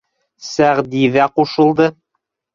[0.45, 1.89] Сәғди ҙә ҡушылды: